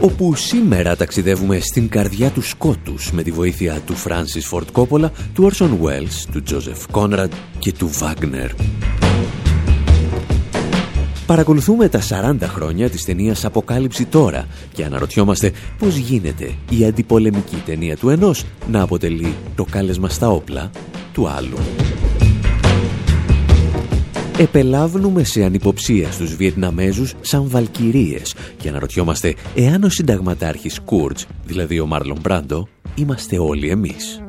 [0.00, 5.44] Όπου σήμερα ταξιδεύουμε στην καρδιά του σκότους με τη βοήθεια του Φράνσις Φορτ Κόπολα, του
[5.44, 8.50] Όρσον Βέλς, του Τζόζεφ Κόνραντ και του Βάγνερ.
[11.26, 17.96] Παρακολουθούμε τα 40 χρόνια της ταινίας «Αποκάλυψη τώρα» και αναρωτιόμαστε πώς γίνεται η αντιπολεμική ταινία
[17.96, 20.70] του ενός να αποτελεί το κάλεσμα στα όπλα
[21.12, 21.58] του άλλου
[24.38, 31.86] επελάβνουμε σε ανυποψία στους Βιετναμέζους σαν βαλκυρίες και αναρωτιόμαστε εάν ο συνταγματάρχης Κούρτς, δηλαδή ο
[31.86, 34.22] Μάρλον Μπράντο, είμαστε όλοι εμείς.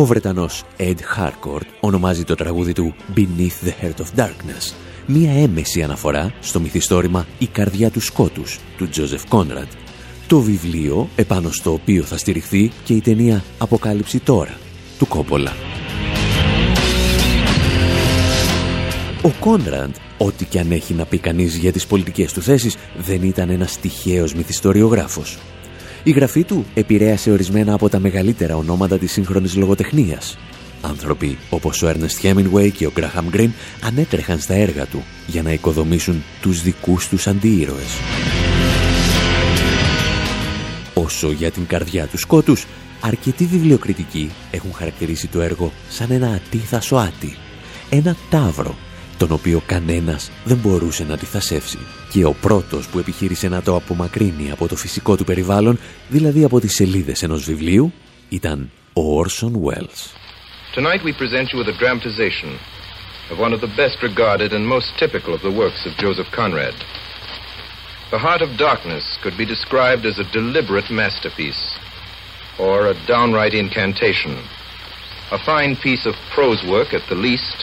[0.00, 4.74] Ο Βρετανός Ed Harcourt ονομάζει το τραγούδι του Beneath the Heart of Darkness,
[5.06, 9.68] μία έμεση αναφορά στο μυθιστόρημα «Η καρδιά του σκότους» του Τζόζεφ Κόνραντ,
[10.26, 14.58] το βιβλίο επάνω στο οποίο θα στηριχθεί και η ταινία «Αποκάλυψη τώρα»
[14.98, 15.52] του Κόπολα.
[19.22, 23.22] Ο Κόνραντ, ό,τι και αν έχει να πει κανείς για τις πολιτικές του θέσεις, δεν
[23.22, 25.38] ήταν ένας τυχαίος μυθιστοριογράφος.
[26.04, 30.38] Η γραφή του επηρέασε ορισμένα από τα μεγαλύτερα ονόματα της σύγχρονης λογοτεχνίας.
[30.80, 33.50] Άνθρωποι όπως ο Ernest Hemingway και ο Graham Greene
[33.82, 37.98] ανέτρεχαν στα έργα του για να οικοδομήσουν τους δικούς τους αντίήρωες.
[40.94, 42.66] Όσο για την καρδιά τους σκότους,
[43.00, 47.36] αρκετοί βιβλιοκριτικοί έχουν χαρακτηρίσει το έργο σαν ένα ατίθασο άτι,
[47.90, 48.76] ένα τάβρο
[49.20, 51.78] τον οποίο κανένας δεν μπορούσε να αντιθασεύσει.
[52.10, 55.78] Και ο πρώτος που επιχείρησε να το απομακρύνει από το φυσικό του περιβάλλον,
[56.08, 57.92] δηλαδή από τις σελίδες ενός βιβλίου,
[58.28, 60.02] ήταν ο Orson Welles.
[60.74, 62.50] Tonight we present you with a dramatization
[63.30, 66.76] of one of the best regarded and most typical of the works of Joseph Conrad.
[68.14, 71.62] The Heart of Darkness could be described as a deliberate masterpiece
[72.64, 74.34] or a downright incantation.
[75.38, 77.58] A fine piece of prose work at the least.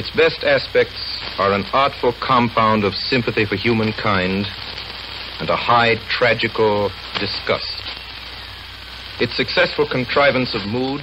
[0.00, 1.00] Its best aspects
[1.38, 4.44] are an artful compound of sympathy for humankind
[5.40, 7.82] and a high tragical disgust.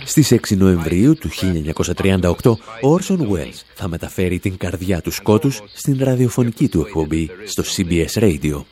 [0.03, 1.29] Στις 6 Νοεμβρίου του
[2.43, 7.63] 1938, ο Όρσον Welles θα μεταφέρει την καρδιά του σκότους στην ραδιοφωνική του εκπομπή στο
[7.75, 8.63] CBS Radio.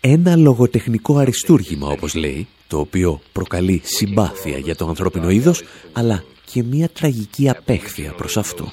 [0.00, 5.62] Ένα λογοτεχνικό αριστούργημα, όπως λέει, το οποίο προκαλεί συμπάθεια για το ανθρώπινο είδος,
[5.92, 8.72] αλλά και μια τραγική απέχθεια προς αυτό.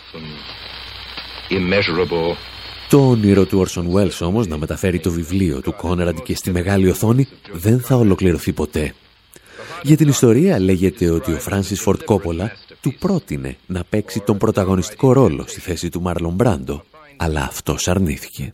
[2.89, 6.89] Το όνειρο του Όρσον Welles όμως να μεταφέρει το βιβλίο του Κόνεραντ και στη μεγάλη
[6.89, 8.93] οθόνη δεν θα ολοκληρωθεί ποτέ.
[9.83, 15.13] Για την ιστορία λέγεται ότι ο Φράνσις Φορτ Κόπολα του πρότεινε να παίξει τον πρωταγωνιστικό
[15.13, 16.83] ρόλο στη θέση του Μάρλον Μπράντο,
[17.17, 18.53] αλλά αυτός αρνήθηκε.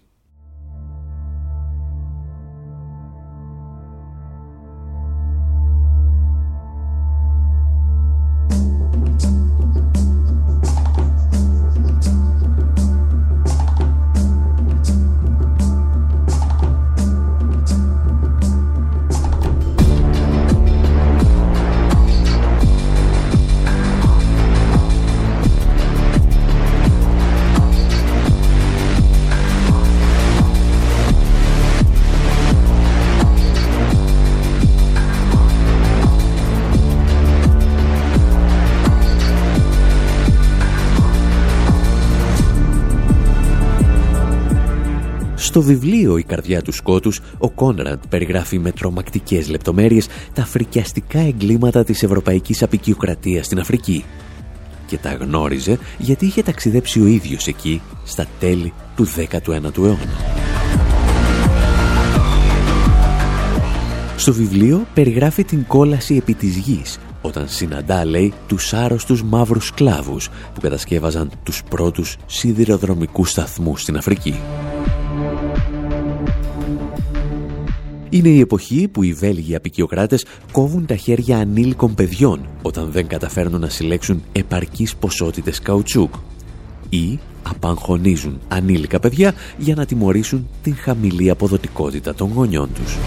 [45.56, 51.84] Στο βιβλίο «Η καρδιά του σκότους» ο Κόνραντ περιγράφει με τρομακτικές λεπτομέρειες τα φρικιαστικά εγκλήματα
[51.84, 54.06] της ευρωπαϊκής απεικιοκρατίας στην Αφρική.
[54.88, 59.98] Και τα γνώριζε γιατί είχε ταξιδέψει ο ίδιος εκεί στα τέλη του 19ου αιώνα.
[64.18, 70.30] Στο βιβλίο περιγράφει την κόλαση επί της γης όταν συναντά, λέει, τους άρρωστους μαύρους σκλάβους
[70.54, 74.36] που κατασκεύαζαν τους πρώτους σιδηροδρομικούς σταθμούς στην Αφρική.
[78.10, 83.60] Είναι η εποχή που οι Βέλγοι απεικιοκράτες κόβουν τα χέρια ανήλικων παιδιών όταν δεν καταφέρνουν
[83.62, 86.14] να συλλέξουν επαρκείς ποσότητες καουτσούκ
[86.90, 92.98] ή απαγχωνίζουν ανήλικα παιδιά για να τιμωρήσουν την χαμηλή αποδοτικότητα των γονιών τους.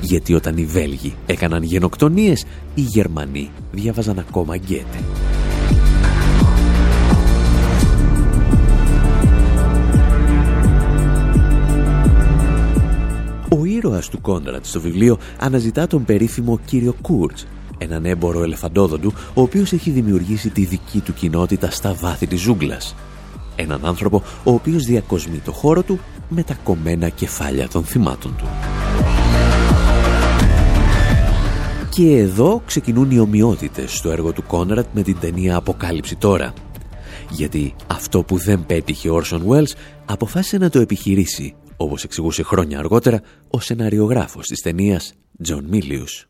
[0.00, 2.44] Γιατί όταν οι Βέλγοι έκαναν γενοκτονίες,
[2.74, 4.98] οι Γερμανοί διάβαζαν ακόμα γκέτε.
[13.50, 17.46] Ο ήρωας του Κόντρατ στο βιβλίο αναζητά τον περίφημο κύριο Κούρτς,
[17.78, 22.94] έναν έμπορο ελεφαντόδοντου, ο οποίος έχει δημιουργήσει τη δική του κοινότητα στα βάθη της ζούγκλας.
[23.56, 25.98] Έναν άνθρωπο ο οποίος διακοσμεί το χώρο του
[26.28, 28.44] με τα κομμένα κεφάλια των θυμάτων του.
[31.90, 36.52] Και εδώ ξεκινούν οι ομοιότητες στο έργο του Κόνρατ με την ταινία «Αποκάλυψη τώρα».
[37.30, 39.74] Γιατί αυτό που δεν πέτυχε ο Όρσον Βέλς
[40.04, 43.20] αποφάσισε να το επιχειρήσει όπως εξηγούσε χρόνια αργότερα
[43.50, 45.14] ο σεναριογράφος της ταινίας
[45.46, 46.26] John Milius.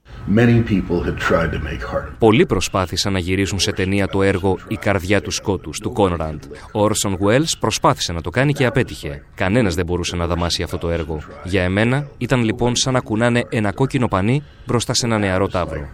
[2.18, 6.42] Πολλοί προσπάθησαν να γυρίσουν σε ταινία το έργο «Η καρδιά του σκότους» του Κόνραντ.
[6.72, 9.22] Ο Όρσον Welles προσπάθησε να το κάνει και απέτυχε.
[9.34, 11.20] Κανένας δεν μπορούσε να δαμάσει αυτό το έργο.
[11.44, 15.88] Για εμένα ήταν λοιπόν σαν να κουνάνε ένα κόκκινο πανί μπροστά σε ένα νεαρό τάβρο.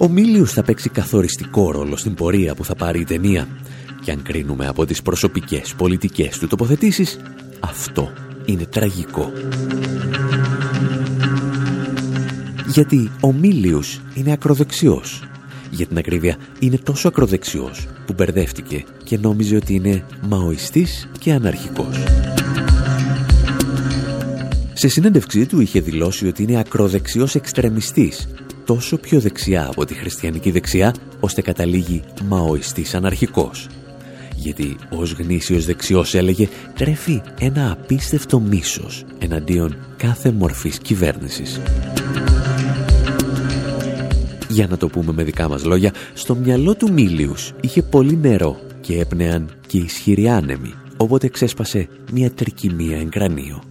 [0.00, 3.48] Ο Μίλιος θα παίξει καθοριστικό ρόλο στην πορεία που θα πάρει η ταινία.
[4.04, 7.20] Και αν κρίνουμε από τις προσωπικές πολιτικές του τοποθετήσεις,
[7.60, 8.12] αυτό
[8.44, 9.32] είναι τραγικό.
[12.66, 15.22] Γιατί ο Μίλιος είναι ακροδεξιός.
[15.70, 22.04] Για την ακρίβεια είναι τόσο ακροδεξιός που μπερδεύτηκε και νόμιζε ότι είναι μαοιστής και αναρχικός.
[24.72, 28.28] Σε συνέντευξή του είχε δηλώσει ότι είναι ακροδεξιός εξτρεμιστής
[28.68, 33.66] τόσο πιο δεξιά από τη χριστιανική δεξιά, ώστε καταλήγει μαοιστής αναρχικός.
[34.36, 41.60] Γιατί ως γνήσιος δεξιός έλεγε τρέφει ένα απίστευτο μίσος εναντίον κάθε μορφής κυβέρνησης.
[44.48, 48.60] Για να το πούμε με δικά μας λόγια, στο μυαλό του Μίλιους είχε πολύ νερό
[48.80, 53.62] και έπνεαν και ισχυροί άνεμοι, οπότε ξέσπασε μια τρικυμία εγκρανίο.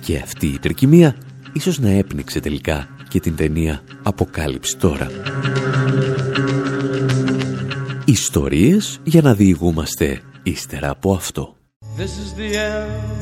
[0.00, 1.16] Και αυτή η τρικυμία
[1.52, 5.10] ίσως να έπνιξε τελικά και την ταινία «Αποκάλυψη τώρα».
[8.04, 11.54] Ιστορίες για να διηγούμαστε ύστερα από αυτό.
[11.98, 13.20] This is the end,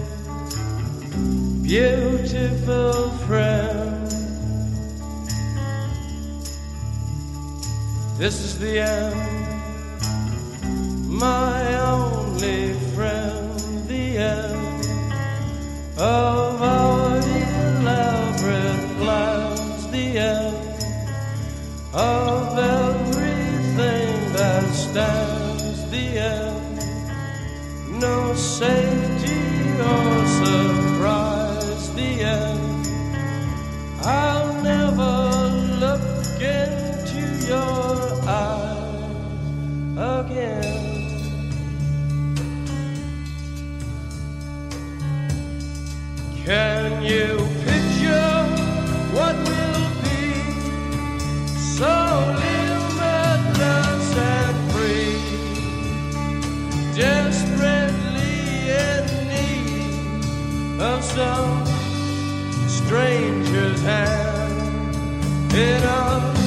[1.72, 2.94] beautiful
[3.26, 4.06] friend.
[8.22, 9.20] This is the end,
[11.26, 11.60] my
[11.96, 12.60] only
[12.94, 13.58] friend,
[13.94, 14.82] the end
[15.96, 17.16] of our
[17.78, 19.57] elaborate plans,
[19.90, 20.84] the end
[21.94, 26.78] of everything that stands, the end,
[28.00, 29.40] no safety
[29.80, 32.86] or surprise, the end.
[34.02, 35.48] I'll never
[35.80, 37.96] look into your
[38.28, 39.10] eyes
[39.96, 40.88] again.
[46.44, 47.57] Can you
[61.18, 61.66] some
[62.68, 65.52] stranger's hand.
[65.52, 66.37] In a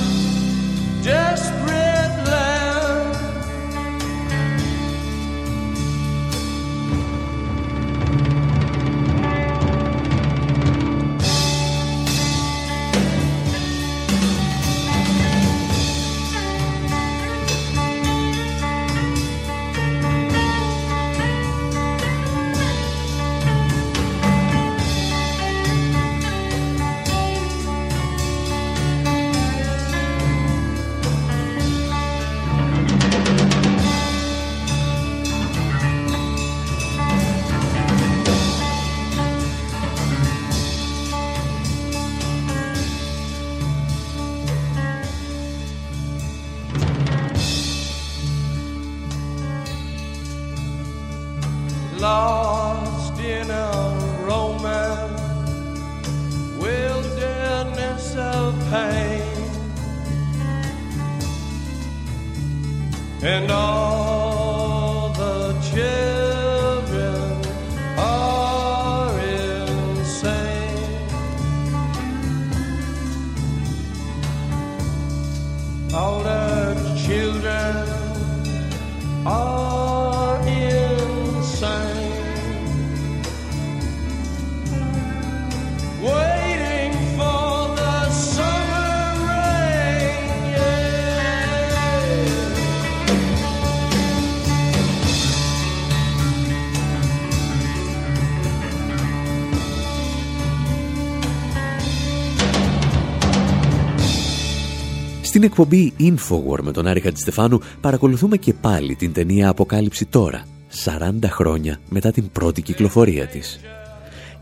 [105.42, 110.46] Στην εκπομπή Infowar με τον Άρη Χατζηστεφάνου παρακολουθούμε και πάλι την ταινία Αποκάλυψη τώρα,
[110.84, 113.60] 40 χρόνια μετά την πρώτη κυκλοφορία της.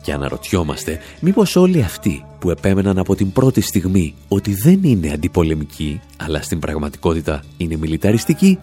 [0.01, 6.01] Και αναρωτιόμαστε μήπως όλοι αυτοί που επέμεναν από την πρώτη στιγμή ότι δεν είναι αντιπολεμικοί,
[6.17, 8.59] αλλά στην πραγματικότητα είναι μιλιταριστικοί,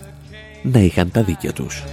[0.62, 1.84] να είχαν τα δίκια τους.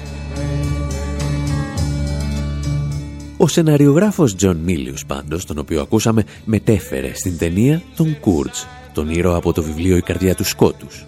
[3.37, 9.35] Ο σεναριογράφος Τζον Μίλιους πάντως, τον οποίο ακούσαμε, μετέφερε στην ταινία τον Κούρτς, τον ήρωα
[9.35, 11.05] από το βιβλίο «Η καρδιά του σκότους».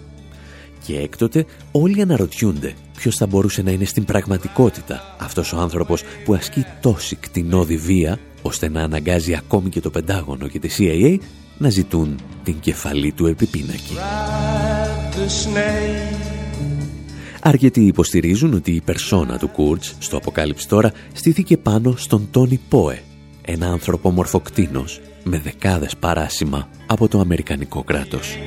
[0.86, 6.34] Και έκτοτε όλοι αναρωτιούνται ποιος θα μπορούσε να είναι στην πραγματικότητα αυτός ο άνθρωπος που
[6.34, 11.18] ασκεί τόση κτηνώδη βία ώστε να αναγκάζει ακόμη και το Πεντάγωνο και τη CIA
[11.58, 13.94] να ζητούν την κεφαλή του επιπίνακη.
[13.94, 16.16] Ride the snake.
[17.40, 23.02] Αρκετοί υποστηρίζουν ότι η περσόνα του Κούρτς στο Αποκάλυψη τώρα στήθηκε πάνω στον Τόνι Πόε,
[23.42, 28.38] ένα άνθρωπο μορφοκτίνος με δεκάδες παράσημα από το Αμερικανικό κράτος.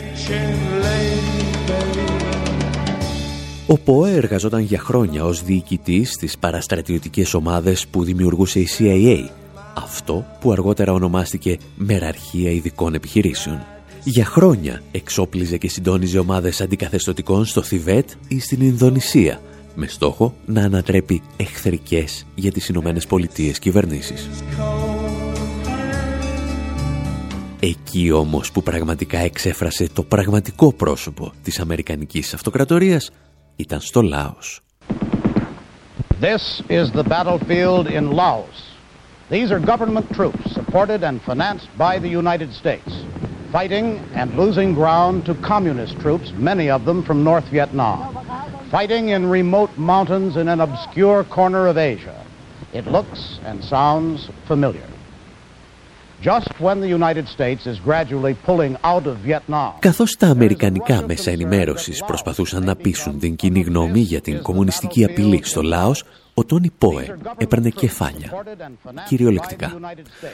[3.68, 9.30] Ο ΠΟΕ εργαζόταν για χρόνια ως διοικητής στις παραστρατιωτικές ομάδες που δημιουργούσε η CIA,
[9.74, 13.66] αυτό που αργότερα ονομάστηκε Μεραρχία Ειδικών Επιχειρήσεων.
[14.04, 19.42] Για χρόνια εξόπλιζε και συντόνιζε ομάδες αντικαθεστωτικών στο Θιβέτ ή στην Ινδονησία,
[19.76, 24.30] με στόχο να ανατρέπει εχθρικές για τις Ηνωμένες Πολιτείες κυβερνήσεις.
[27.61, 33.11] Εκεί όμως που πραγματικά εξέφρασε το πραγματικό πρόσωπο της Αμερικανικής Αυτοκρατορίας
[33.57, 34.61] ήταν στο Λάος.
[36.21, 38.57] This is the battlefield in Laos.
[39.31, 42.93] These are government troops supported and financed by the United States,
[43.51, 47.99] fighting and losing ground to communist troops, many of them from North Vietnam,
[48.71, 52.19] fighting in remote mountains in an obscure corner of Asia.
[52.73, 54.89] It looks and sounds familiar.
[59.80, 65.40] Καθώς τα αμερικανικά μέσα ενημέρωσης προσπαθούσαν να πείσουν την κοινή γνώμη για την κομμουνιστική απειλή
[65.44, 68.32] στο Λάος, ο Τόνι Πόε έπαιρνε κεφάλια,
[69.08, 69.80] κυριολεκτικά.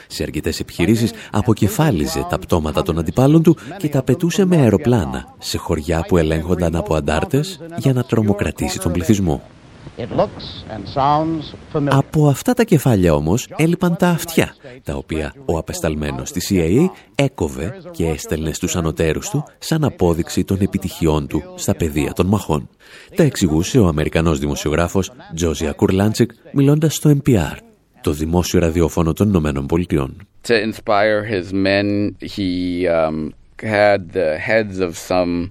[0.06, 5.58] Σε αρκετές επιχειρήσεις αποκεφάλιζε τα πτώματα των αντιπάλων του και τα πετούσε με αεροπλάνα σε
[5.58, 9.42] χωριά που ελέγχονταν από αντάρτες για να τρομοκρατήσει τον πληθυσμό.
[11.88, 17.80] Από αυτά τα κεφάλια όμως έλειπαν τα αυτιά, τα οποία ο απεσταλμένος της CIA έκοβε
[17.90, 22.68] και έστελνε στους ανωτέρους του σαν απόδειξη των επιτυχιών του στα πεδία των μαχών.
[23.14, 27.56] Τα εξηγούσε ο Αμερικανός δημοσιογράφος Τζόζια Κουρλάντσικ μιλώντας στο NPR,
[28.00, 30.16] το δημόσιο ραδιόφωνο των Ηνωμένων Πολιτειών.
[30.48, 35.50] To inspire his men, he um, had the heads of some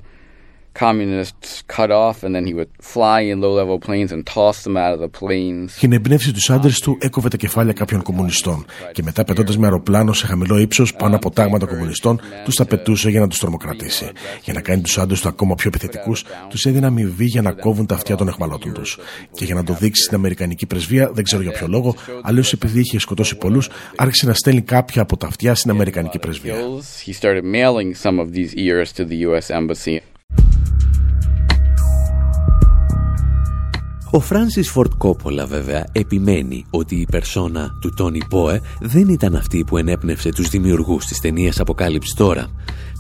[0.84, 4.94] communists cut off and then he would fly in low-level planes and toss them out
[4.96, 5.80] of the planes.
[5.80, 9.66] Για να εμπνεύσει τους άντρες του, έκοβε τα κεφάλια κάποιων κομμουνιστών και μετά πετώντας με
[9.66, 14.12] αεροπλάνο σε χαμηλό ύψος πάνω από τάγματα κομμουνιστών, τους τα πετούσε για να τους τρομοκρατήσει.
[14.44, 17.86] Για να κάνει τους άντρες του ακόμα πιο επιθετικούς, τους έδινε αμοιβή για να κόβουν
[17.86, 18.98] τα αυτιά των εχμαλώτων τους.
[19.32, 22.80] Και για να το δείξει στην Αμερικανική πρεσβεία, δεν ξέρω για ποιο λόγο, αλλιώς επειδή
[22.80, 26.56] είχε σκοτώσει πολλούς, άρχισε να στέλνει κάποια από τα αυτιά στην Αμερικανική πρεσβεία.
[34.16, 39.64] Ο Φράνσις Φορντ Κόπολα βέβαια επιμένει ότι η περσόνα του Τόνι Πόε δεν ήταν αυτή
[39.68, 42.48] που ενέπνευσε τους δημιουργούς της ταινίας Αποκάλυψη τώρα.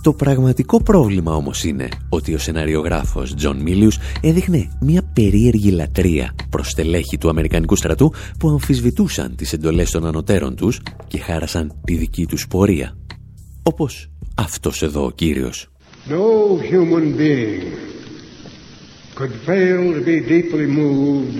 [0.01, 6.73] Το πραγματικό πρόβλημα όμως είναι ότι ο σεναριογράφος Τζον Μίλιους έδειχνε μια περίεργη λατρεία προς
[6.73, 12.25] στελέχη του Αμερικανικού στρατού που αμφισβητούσαν τις εντολές των ανωτέρων τους και χάρασσαν τη δική
[12.25, 12.97] τους πορεία.
[13.63, 15.69] Όπως αυτός εδώ ο κύριος.
[16.09, 17.85] No human being
[19.19, 21.37] could fail to be deeply moved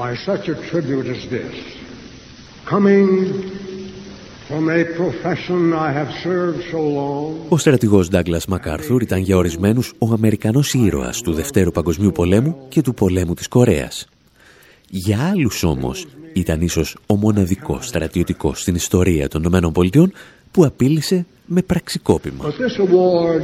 [0.00, 1.54] by such a tribute as this,
[2.72, 3.06] coming
[4.48, 7.30] from a profession I have served so long.
[7.48, 12.82] Ο στρατηγός Ντάγκλας Μακάρθουρ ήταν για ορισμένους ο Αμερικανός ήρωας του Δευτέρου Παγκοσμίου Πολέμου και
[12.82, 14.06] του Πολέμου της Κορέας.
[14.88, 20.10] Για άλλους όμως ήταν ίσως ο μοναδικός στρατιωτικός στην ιστορία των ΗΠΑ
[20.50, 22.44] που απείλησε με πραξικόπημα.
[22.44, 23.42] But this award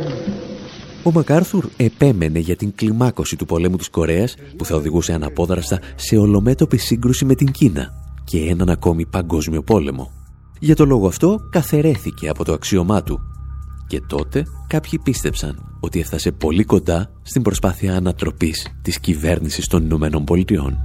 [1.03, 6.17] Ο Μακάρθουρ επέμενε για την κλιμάκωση του πολέμου της Κορέας που θα οδηγούσε αναπόδραστα σε
[6.17, 7.91] ολομέτωπη σύγκρουση με την Κίνα
[8.25, 10.13] και έναν ακόμη παγκόσμιο πόλεμο.
[10.59, 13.21] Για το λόγο αυτό καθαιρέθηκε από το αξίωμά του
[13.87, 20.25] και τότε κάποιοι πίστεψαν ότι έφτασε πολύ κοντά στην προσπάθεια ανατροπής της κυβέρνησης των Ηνωμένων
[20.25, 20.83] Πολιτειών.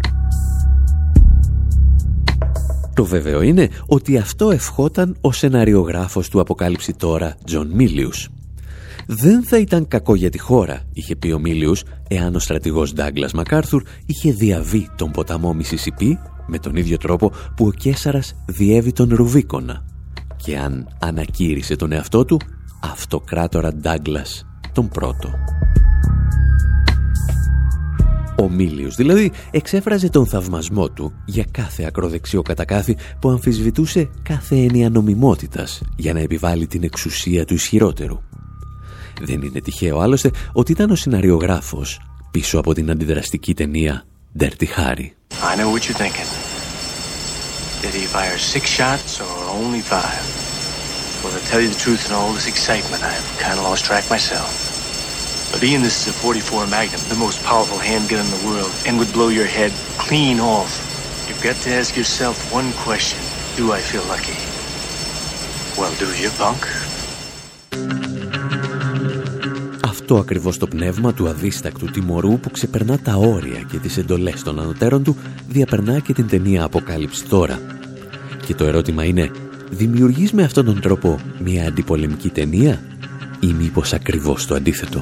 [2.94, 8.30] Το βέβαιο είναι ότι αυτό ευχόταν ο σεναριογράφος του Αποκάλυψη τώρα, Τζον Μίλιους.
[9.08, 13.34] Δεν θα ήταν κακό για τη χώρα, είχε πει ο Μίλιους, εάν ο στρατηγός Ντάγκλας
[13.34, 19.10] Μακάρθουρ είχε διαβεί τον ποταμό Μισισιπή με τον ίδιο τρόπο που ο Κέσαρας διέβη τον
[19.14, 19.86] Ρουβίκονα
[20.36, 22.40] και αν ανακήρυσε τον εαυτό του
[22.82, 25.34] αυτοκράτορα Ντάγκλας τον πρώτο.
[28.38, 34.90] Ο Μίλιος δηλαδή εξέφραζε τον θαυμασμό του για κάθε ακροδεξιό κατακάθι που αμφισβητούσε κάθε έννοια
[34.90, 38.18] νομιμότητας για να επιβάλλει την εξουσία του ισχυρότερου.
[39.22, 42.00] Δεν είναι τυχαίο άλλωστε ότι ήταν ο σιναριογράφος
[42.32, 44.06] πίσω από την αντιδραστική ταινία
[44.38, 45.10] Dirty Harry.
[45.52, 46.30] I know what you're thinking.
[47.84, 50.24] Did he fire six shots or only five?
[51.24, 54.10] Well, to tell you the truth, in all this excitement, I've kind of lost track
[54.10, 54.50] myself.
[55.52, 59.00] But Ian, this is a 44 Magnum, the most powerful handgun in the world, and
[59.00, 60.72] would blow your head clean off.
[61.30, 63.20] You've got to ask yourself one question.
[63.56, 64.36] Do I feel lucky?
[65.80, 68.05] Well, do you, punk?
[70.08, 74.60] Αυτό ακριβώς το πνεύμα του αδίστακτου τιμωρού που ξεπερνά τα όρια και τις εντολές των
[74.60, 77.60] ανωτέρων του διαπερνά και την ταινία Αποκάλυψη τώρα.
[78.46, 79.32] Και το ερώτημα είναι,
[79.70, 82.82] δημιουργείς με αυτόν τον τρόπο μια αντιπολεμική ταινία
[83.40, 85.02] ή μήπως ακριβώς το αντίθετο;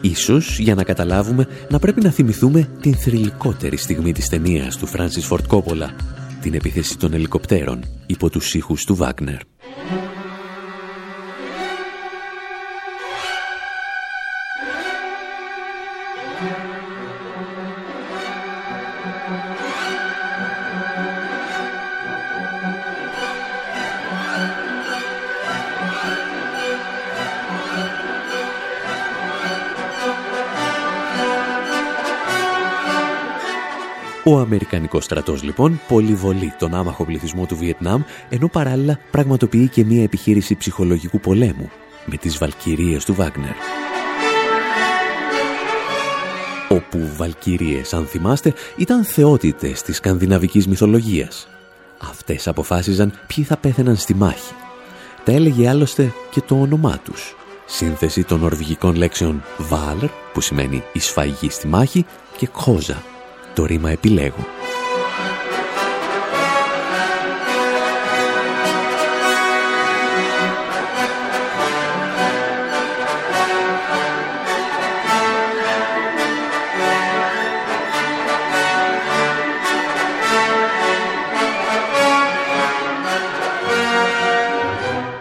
[0.00, 5.24] Ίσως, για να καταλάβουμε, να πρέπει να θυμηθούμε την θρηλυκότερη στιγμή της ταινίας του Φράνσις
[5.24, 5.94] Φορτ Κόπολα,
[6.40, 9.51] την επίθεση των ελικοπτέρων υπό τους ήχους του Βάγνερ.
[34.24, 40.02] Ο Αμερικανικός στρατός λοιπόν πολυβολεί τον άμαχο πληθυσμό του Βιετνάμ ενώ παράλληλα πραγματοποιεί και μια
[40.02, 41.70] επιχείρηση ψυχολογικού πολέμου
[42.04, 43.52] με τις βαλκυρίες του Βάγνερ.
[46.68, 51.48] Όπου βαλκυρίες, αν θυμάστε, ήταν θεότητες της σκανδιναβικής μυθολογίας.
[52.10, 54.52] Αυτές αποφάσιζαν ποιοι θα πέθαιναν στη μάχη.
[55.24, 57.36] Τα έλεγε άλλωστε και το όνομά τους.
[57.66, 62.06] Σύνθεση των νορβηγικών λέξεων «valr» που σημαίνει «εισφαγή στη μάχη»
[62.36, 63.11] και «κόζα»
[63.54, 64.46] το ρήμα «Επιλέγω».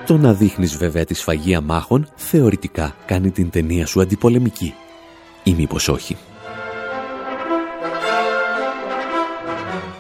[0.06, 4.74] Το να δείχνεις βέβαια τη σφαγή μάχων θεωρητικά κάνει την ταινία σου αντιπολεμική.
[5.44, 6.18] Ή μήπως όχι.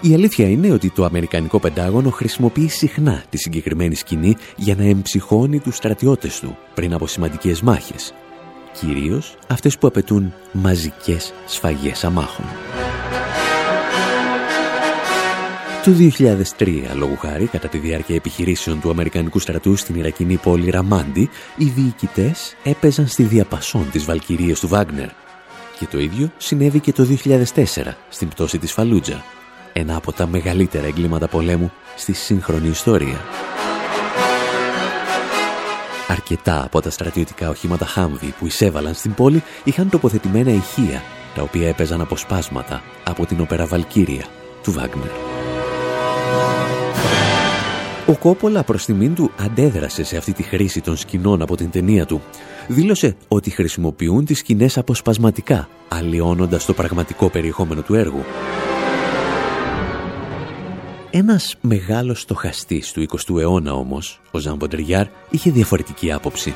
[0.04, 5.60] Η αλήθεια είναι ότι το Αμερικανικό Πεντάγωνο χρησιμοποιεί συχνά τη συγκεκριμένη σκηνή για να εμψυχώνει
[5.60, 8.14] τους στρατιώτες του πριν από σημαντικές μάχες.
[8.80, 12.46] Κυρίως αυτές που απαιτούν μαζικές σφαγές αμάχων.
[15.84, 15.92] Το
[16.58, 21.66] 2003, λόγου χάρη, κατά τη διάρκεια επιχειρήσεων του Αμερικανικού στρατού στην Ιρακινή πόλη Ραμάντι, οι
[21.66, 25.10] διοικητές έπαιζαν στη διαπασόν της Βαλκυρίας του Βάγνερ.
[25.80, 29.24] Και το ίδιο συνέβη και το 2004, στην πτώση της Φαλούτζα,
[29.74, 33.26] ένα από τα μεγαλύτερα εγκλήματα πολέμου στη σύγχρονη ιστορία.
[36.08, 41.02] Αρκετά από τα στρατιωτικά οχήματα Χάμβι που εισέβαλαν στην πόλη είχαν τοποθετημένα ηχεία,
[41.36, 44.26] τα οποία έπαιζαν αποσπάσματα από την όπερα Βαλκύρια
[44.64, 45.10] του Βάγνερ.
[48.08, 52.06] Ο Κόπολα προς τιμήν του αντέδρασε σε αυτή τη χρήση των σκηνών από την ταινία
[52.06, 52.22] του.
[52.68, 58.24] Δήλωσε ότι χρησιμοποιούν τις σκηνές αποσπασματικά, αλλοιώνοντας το πραγματικό περιεχόμενο του έργου.
[61.13, 66.54] Ένας μεγάλος στοχαστής του 20ου αιώνα όμως, ο Ζαν Μποντριάρ, είχε διαφορετική άποψη.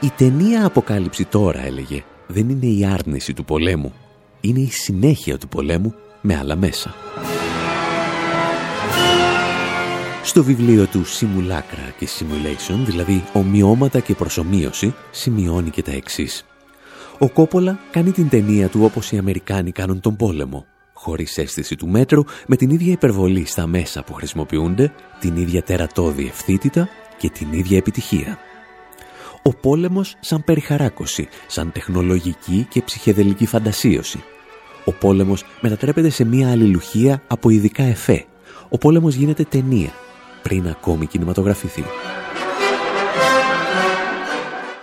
[0.00, 3.92] Η ταινία «Αποκάλυψη τώρα» έλεγε, δεν είναι η άρνηση του πολέμου,
[4.40, 6.94] είναι η συνέχεια του πολέμου με άλλα μέσα.
[10.22, 16.44] Στο βιβλίο του «Simulacra» και «Simulation», δηλαδή «Ομοιώματα και προσωμείωση», σημειώνει και τα εξής.
[17.18, 20.66] Ο Κόπολα κάνει την ταινία του όπως οι Αμερικάνοι κάνουν τον πόλεμο,
[21.00, 26.26] χωρίς αίσθηση του μέτρου, με την ίδια υπερβολή στα μέσα που χρησιμοποιούνται, την ίδια τερατώδη
[26.26, 28.38] ευθύτητα και την ίδια επιτυχία.
[29.42, 34.22] Ο πόλεμος σαν περιχαράκωση, σαν τεχνολογική και ψυχεδελική φαντασίωση.
[34.84, 38.24] Ο πόλεμος μετατρέπεται σε μια αλληλουχία από ειδικά εφέ.
[38.68, 39.92] Ο πόλεμος γίνεται ταινία
[40.42, 41.84] πριν ακόμη κινηματογραφηθεί.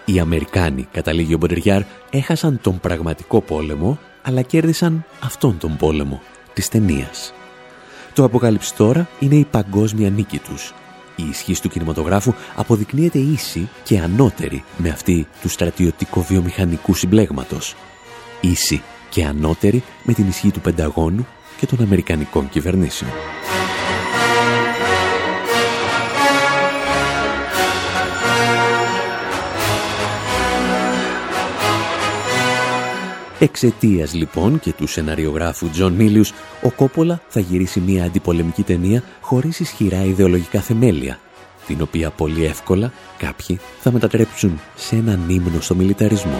[0.05, 6.21] Οι Αμερικάνοι, καταλήγει ο Μποντεριάρ, έχασαν τον πραγματικό πόλεμο, αλλά κέρδισαν αυτόν τον πόλεμο,
[6.53, 7.33] της ταινίας.
[8.13, 10.73] Το αποκάλυψη τώρα είναι η παγκόσμια νίκη τους.
[11.15, 17.75] Η ισχύ του κινηματογράφου αποδεικνύεται ίση και ανώτερη με αυτή του στρατιωτικο-βιομηχανικού συμπλέγματος.
[18.41, 23.11] Ίση και ανώτερη με την ισχύ του Πενταγώνου και των Αμερικανικών κυβερνήσεων.
[33.39, 39.59] Εξαιτίας λοιπόν και του σεναριογράφου Τζον Μίλιους, ο Κόπολα θα γυρίσει μια αντιπολεμική ταινία χωρίς
[39.59, 41.19] ισχυρά ιδεολογικά θεμέλια,
[41.67, 46.39] την οποία πολύ εύκολα κάποιοι θα μετατρέψουν σε έναν ύμνο στο μιλιταρισμό.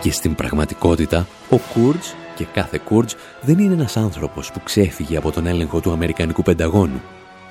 [0.00, 5.30] Και στην πραγματικότητα, ο Κουρτς και κάθε Κουρτς δεν είναι ένας άνθρωπος που ξέφυγε από
[5.30, 7.02] τον έλεγχο του Αμερικανικού Πενταγώνου.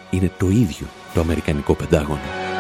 [0.09, 2.50] Είναι το ίδιο το Αμερικανικό Πεντάγωνο.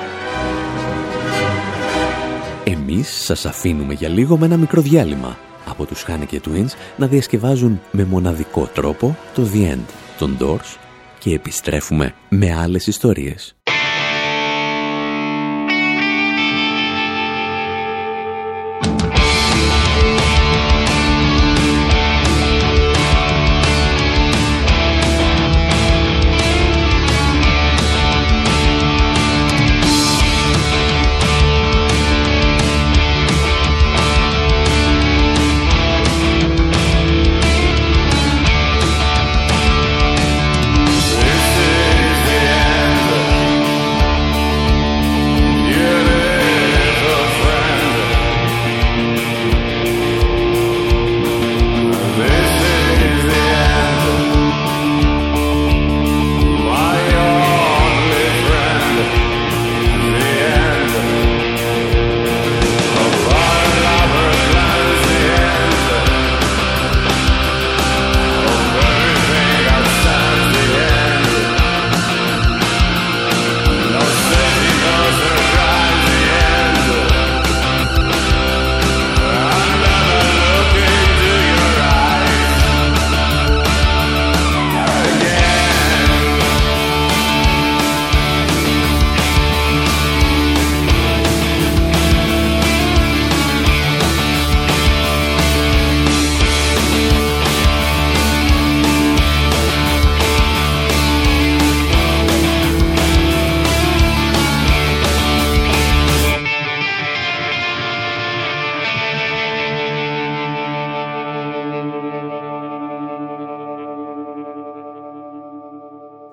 [2.91, 7.81] Εμείς σας αφήνουμε για λίγο με ένα μικρό διάλειμμα από τους Haneke Twins να διασκευάζουν
[7.91, 9.85] με μοναδικό τρόπο το The End
[10.17, 10.77] των Doors
[11.19, 13.60] και επιστρέφουμε με άλλες ιστορίες.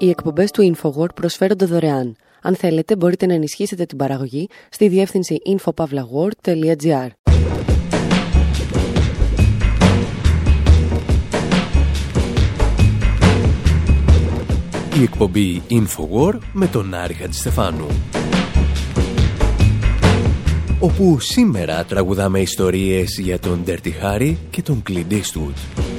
[0.01, 2.17] Οι εκπομπές του InfoWord προσφέρονται δωρεάν.
[2.43, 7.09] Αν θέλετε, μπορείτε να ενισχύσετε την παραγωγή στη διεύθυνση infopavlagor.gr.
[14.99, 17.87] Η εκπομπή InfoWar με τον Άρη Χατζηστεφάνου.
[20.81, 25.98] Όπου σήμερα τραγουδάμε ιστορίες για τον Dirty Harry και τον Clint Eastwood.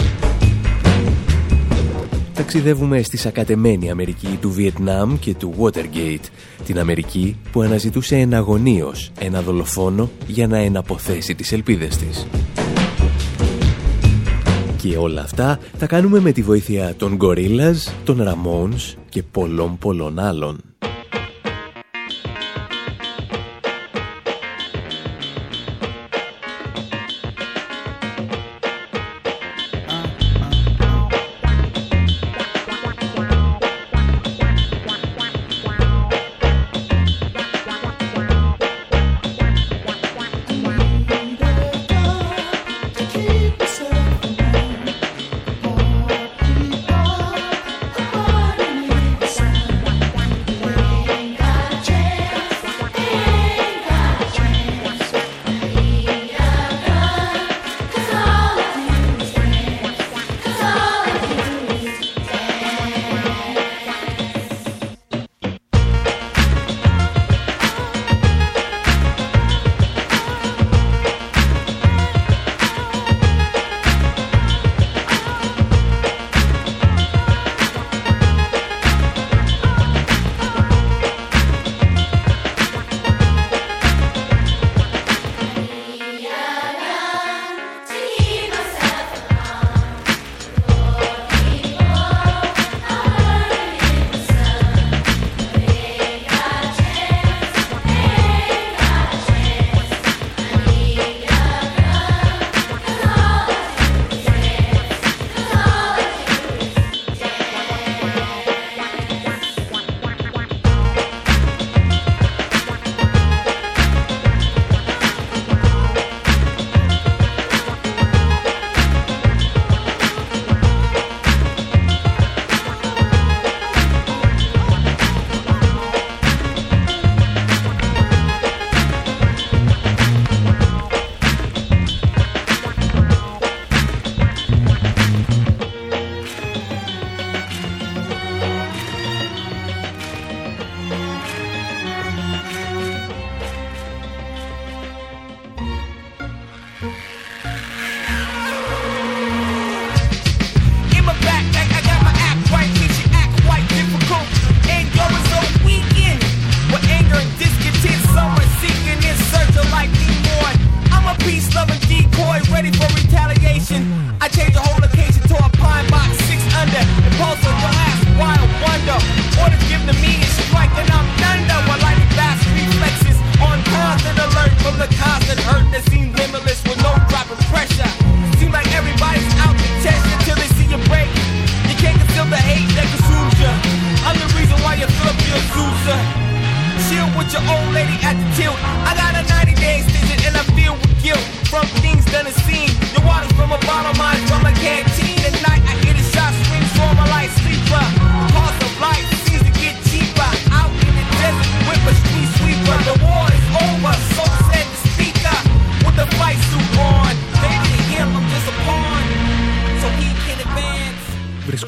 [2.40, 6.26] Ταξιδεύουμε στη σακατεμένη Αμερική του Βιετνάμ και του Watergate,
[6.66, 12.28] την Αμερική που αναζητούσε εναγωνίως ένα δολοφόνο για να εναποθέσει τις ελπίδες της.
[14.78, 20.20] Και όλα αυτά τα κάνουμε με τη βοήθεια των Gorillaz, των Ramones και πολλών πολλών
[20.20, 20.69] άλλων.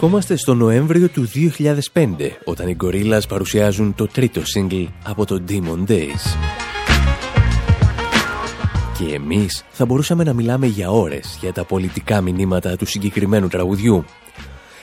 [0.01, 1.27] Βρισκόμαστε στο Νοέμβριο του
[1.93, 2.05] 2005,
[2.43, 6.37] όταν οι Gorillaz παρουσιάζουν το τρίτο single από το Demon Days.
[8.97, 14.05] Και εμείς θα μπορούσαμε να μιλάμε για ώρες για τα πολιτικά μηνύματα του συγκεκριμένου τραγουδιού.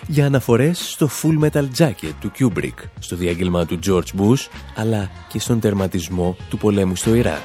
[0.06, 5.40] Για αναφορές στο Full Metal Jacket του Kubrick, στο διάγγελμα του George Bush, αλλά και
[5.40, 7.42] στον τερματισμό του πολέμου στο Ιράκ.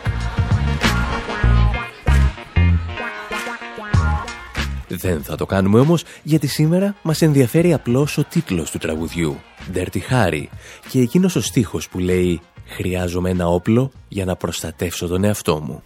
[4.97, 9.35] Δεν θα το κάνουμε όμως γιατί σήμερα μας ενδιαφέρει απλώς ο τίτλος του τραγουδιού
[9.73, 10.43] Dirty Harry
[10.89, 15.81] και εκείνος ο στίχος που λέει «Χρειάζομαι ένα όπλο για να προστατεύσω τον εαυτό μου».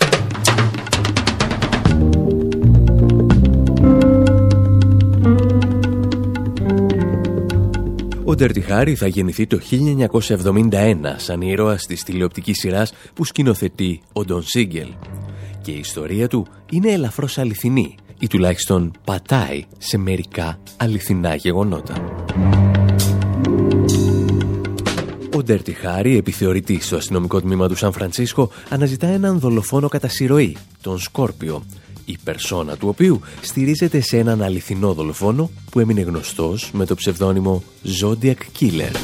[8.25, 9.59] Ο Dirty Harry θα γεννηθεί το
[10.71, 14.89] 1971 σαν ήρωας της τηλεοπτικής σειράς που σκηνοθετεί ο Don Siegel.
[15.61, 22.25] Και η ιστορία του είναι ελαφρώς αληθινή ή τουλάχιστον πατάει σε μερικά αληθινά γεγονότα.
[25.35, 30.57] Ο Ντέρτι Χάρη, επιθεωρητής στο αστυνομικό τμήμα του Σαν Φρανσίσκο, αναζητά έναν δολοφόνο κατά συρροή,
[30.81, 31.63] τον Σκόρπιο,
[32.05, 37.63] η περσόνα του οποίου στηρίζεται σε έναν αληθινό δολοφόνο που έμεινε γνωστός με το ψευδόνυμο
[38.01, 38.95] Zodiac Killer.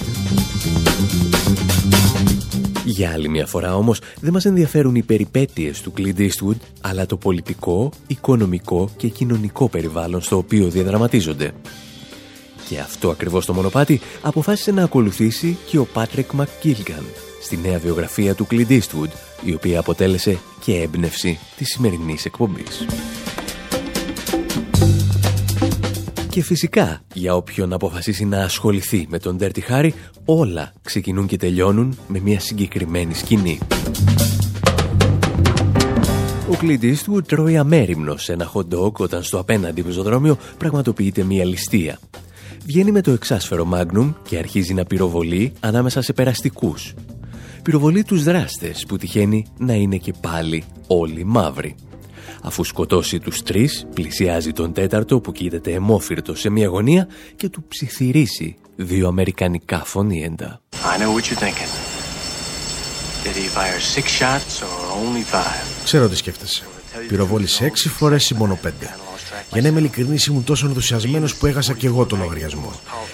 [2.85, 7.17] Για άλλη μια φορά όμως δεν μας ενδιαφέρουν οι περιπέτειες του Clint Eastwood αλλά το
[7.17, 11.51] πολιτικό, οικονομικό και κοινωνικό περιβάλλον στο οποίο διαδραματίζονται.
[12.69, 17.03] Και αυτό ακριβώς το μονοπάτι αποφάσισε να ακολουθήσει και ο Patrick McGilgan
[17.41, 19.11] στη νέα βιογραφία του Clint Eastwood
[19.43, 22.85] η οποία αποτέλεσε και έμπνευση της σημερινής εκπομπής.
[26.33, 29.89] Και φυσικά, για όποιον αποφασίσει να ασχοληθεί με τον Dirty Harry,
[30.25, 33.59] όλα ξεκινούν και τελειώνουν με μια συγκεκριμένη σκηνή.
[36.49, 41.45] Ο Clint Eastwood τρώει αμέριμνος σε ένα hot dog όταν στο απέναντι πεζοδρόμιο πραγματοποιείται μια
[41.45, 41.99] ληστεία.
[42.65, 46.93] Βγαίνει με το εξάσφαιρο Magnum και αρχίζει να πυροβολεί ανάμεσα σε περαστικούς.
[47.63, 51.75] Πυροβολεί τους δράστες που τυχαίνει να είναι και πάλι όλοι μαύροι.
[52.45, 57.63] Αφού σκοτώσει τους τρεις, πλησιάζει τον τέταρτο που κοίταται αιμόφυρτο σε μια γωνία και του
[57.67, 60.61] ψιθυρίσει δύο αμερικανικά φωνήεντα.
[60.71, 61.71] I know what you're thinking.
[63.23, 65.83] Did he fire six shots or only five?
[65.83, 66.63] Ξέρω τι σκέφτεσαι.
[67.07, 68.95] Πυροβόλησε έξι φορές ή μόνο πέντε.
[69.51, 72.71] Για να είμαι ειλικρινής, ήμουν τόσο ενθουσιασμένος που έχασα και εγώ τον λογαριασμό.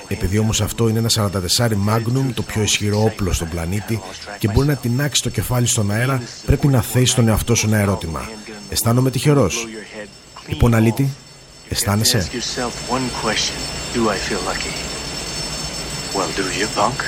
[0.08, 4.02] Επειδή όμως αυτό είναι ένα 44 Magnum, το πιο ισχυρό όπλο στον πλανήτη,
[4.40, 7.78] και μπορεί να τεινάξει το κεφάλι στον αέρα, πρέπει να θέσει τον εαυτό σου ένα
[7.78, 8.30] ερώτημα.
[8.70, 9.68] Αισθάνομαι τυχερός.
[10.48, 11.10] Λοιπόν, Αλίτη,
[11.70, 13.58] αισθάνεσαι; Ask yourself one question.
[13.94, 14.74] Do I feel lucky?
[16.16, 17.02] Well, do you, punk?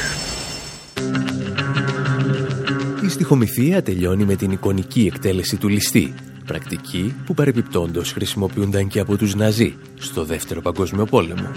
[3.04, 6.14] Η στοιχομηθεία τελειώνει με την εικονική εκτέλεση του ληστή,
[6.46, 11.52] πρακτική που παρεπιπτόντως χρησιμοποιούνταν και από τους Ναζί στο Δεύτερο Παγκόσμιο Πόλεμο.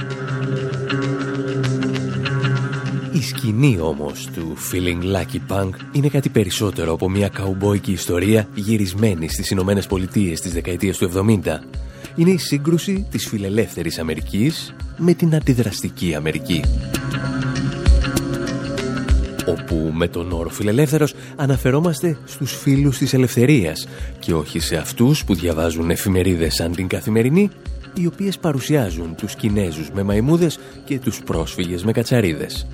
[3.25, 9.29] Η σκηνή όμως του Feeling Lucky Punk είναι κάτι περισσότερο από μια καουμπόικη ιστορία γυρισμένη
[9.29, 11.61] στις Ηνωμένες Πολιτείες της δεκαετίας του 70.
[12.17, 16.65] Είναι η σύγκρουση της φιλελεύθερης Αμερικής με την αντιδραστική Αμερική
[19.47, 25.35] όπου με τον όρο φιλελεύθερος αναφερόμαστε στους φίλους της ελευθερίας και όχι σε αυτούς που
[25.35, 27.51] διαβάζουν εφημερίδες σαν την καθημερινή
[27.95, 32.67] οι οποίες παρουσιάζουν τους Κινέζους με μαϊμούδες και τους πρόσφυγες με κατσαρίδες.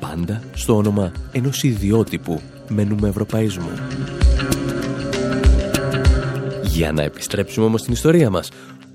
[0.00, 3.70] Πάντα στο όνομα ενός ιδιότυπου μένουμε ευρωπαϊσμού.
[6.64, 8.50] Για να επιστρέψουμε όμως στην ιστορία μας,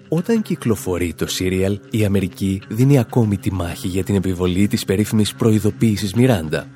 [0.10, 5.34] όταν κυκλοφορεί το σύριαλ, η Αμερική δίνει ακόμη τη μάχη για την επιβολή της περίφημης
[5.34, 6.68] προειδοποίησης Μιράντα.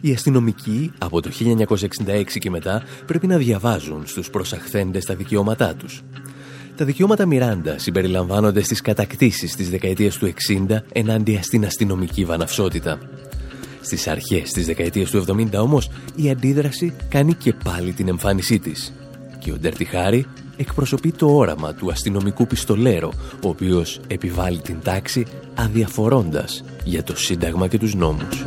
[0.00, 6.02] Οι αστυνομικοί από το 1966 και μετά πρέπει να διαβάζουν στους προσαχθέντες τα δικαιώματά τους.
[6.76, 12.98] Τα δικαιώματα Μιράντα συμπεριλαμβάνονται στις κατακτήσεις της δεκαετίας του 60 ενάντια στην αστυνομική βαναυσότητα.
[13.80, 18.92] Στις αρχές της δεκαετίας του 70 όμως η αντίδραση κάνει και πάλι την εμφάνισή της.
[19.38, 23.12] Και ο Ντερτιχάρη εκπροσωπεί το όραμα του αστυνομικού πιστολέρο,
[23.44, 28.44] ο οποίος επιβάλλει την τάξη αδιαφορώντας για το Σύνταγμα και τους νόμους.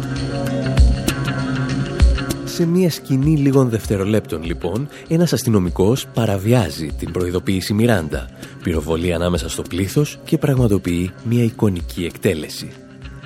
[2.45, 8.29] Σε μια σκηνή λίγων δευτερολέπτων λοιπόν, ένας αστυνομικός παραβιάζει την προειδοποίηση Μιράντα,
[8.63, 12.71] πυροβολεί ανάμεσα στο πλήθος και πραγματοποιεί μια εικονική εκτέλεση.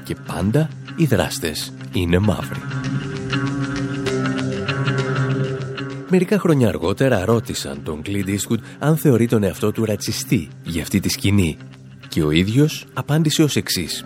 [0.03, 2.59] Και πάντα οι δράστες είναι μαύροι.
[6.09, 10.99] Μερικά χρόνια αργότερα ρώτησαν τον Clint Eastwood αν θεωρεί τον εαυτό του ρατσιστή για αυτή
[10.99, 11.57] τη σκηνή
[12.07, 14.05] και ο ίδιος απάντησε ως εξής.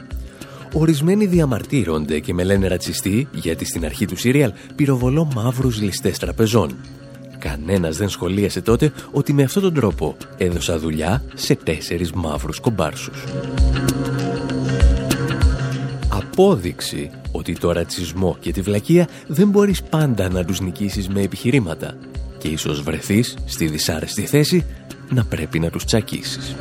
[0.74, 6.76] Ορισμένοι διαμαρτύρονται και με λένε ρατσιστή γιατί στην αρχή του σύριαλ πυροβολώ μαύρους ληστές τραπεζών.
[7.40, 13.24] Κανένας δεν σχολίασε τότε ότι με αυτόν τον τρόπο έδωσα δουλειά σε τέσσερις μαύρους κομπάρσους.
[16.32, 21.98] Απόδειξη ότι το ρατσισμό και τη βλακεία δεν μπορείς πάντα να τους νικήσεις με επιχειρήματα
[22.38, 24.66] και ίσως βρεθείς στη δυσάρεστη θέση
[25.10, 26.56] να πρέπει να τους τσακίσεις.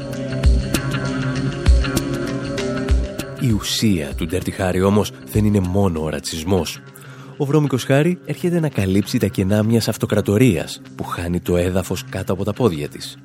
[3.41, 6.81] Η ουσία του Dirty Harry όμως δεν είναι μόνο ο ρατσισμός.
[7.37, 12.33] Ο βρώμικος Χάρη έρχεται να καλύψει τα κενά μιας αυτοκρατορίας που χάνει το έδαφος κάτω
[12.33, 13.19] από τα πόδια της.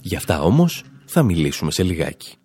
[0.00, 2.36] Γι' αυτά όμως θα μιλήσουμε σε λιγάκι.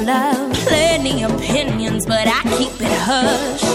[0.00, 0.52] Love.
[0.54, 3.69] Plenty opinions, but I keep it hush.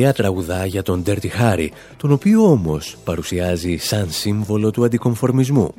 [0.00, 5.74] Την Αυστραλία τραγουδά για τον Dirty Harry, τον οποίο όμως παρουσιάζει σαν σύμβολο του αντικομφορμισμού.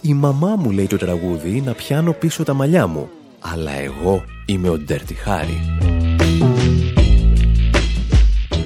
[0.00, 3.08] «Η μαμά μου λέει το τραγούδι να πιάνω πίσω τα μαλλιά μου,
[3.40, 5.58] αλλά εγώ είμαι ο Dirty Harry».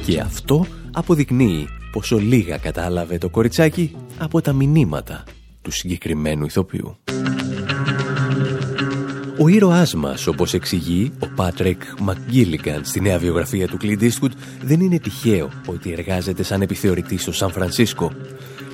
[0.04, 5.24] Και αυτό αποδεικνύει πόσο λίγα κατάλαβε το κοριτσάκι από τα μηνύματα
[5.62, 6.96] του συγκεκριμένου ηθοποιού.
[9.42, 14.30] Ο ήρωάς μας, όπως εξηγεί ο Πάτρεκ Μακγκίλιγκαν στη νέα βιογραφία του Clint Eastwood,
[14.62, 18.12] δεν είναι τυχαίο ότι εργάζεται σαν επιθεωρητής στο Σαν Φρανσίσκο.